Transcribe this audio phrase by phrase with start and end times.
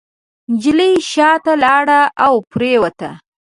[0.51, 3.09] نجلۍ شاته لاړه او پرېوته.